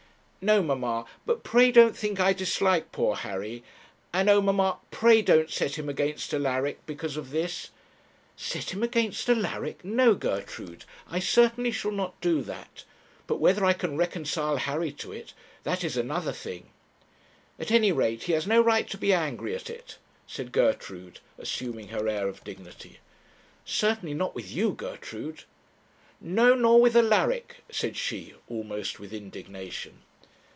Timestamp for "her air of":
21.89-22.43